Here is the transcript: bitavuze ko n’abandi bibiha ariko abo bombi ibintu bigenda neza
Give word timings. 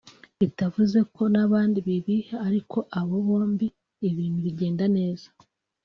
bitavuze 0.39 0.99
ko 1.15 1.23
n’abandi 1.33 1.77
bibiha 1.87 2.35
ariko 2.47 2.77
abo 2.99 3.15
bombi 3.27 3.67
ibintu 4.09 4.37
bigenda 4.45 4.85
neza 4.97 5.27